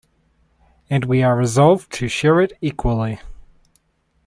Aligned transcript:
And 0.89 1.05
we 1.05 1.21
are 1.21 1.35
resolved 1.37 1.91
to 1.93 2.07
share 2.07 2.41
it 2.41 2.53
equally. 2.59 3.19